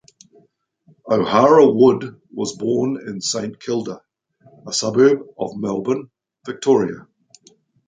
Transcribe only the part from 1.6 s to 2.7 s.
Wood was